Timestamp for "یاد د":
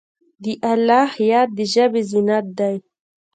1.31-1.59